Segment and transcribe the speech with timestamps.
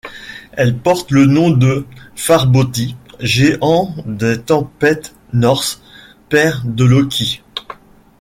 [0.53, 5.83] Elle porte le nom de Farbauti, géant des tempêtes norse,
[6.27, 7.43] père de Loki.